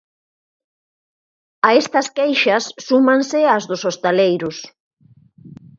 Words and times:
A 1.67 1.69
estas 1.81 2.07
queixas 2.17 2.63
súmanse 2.87 3.41
as 3.55 3.63
dos 3.69 3.81
hostaleiros. 3.87 4.57